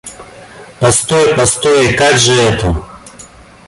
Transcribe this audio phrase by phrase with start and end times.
[0.79, 2.75] Постой, постой, как же это?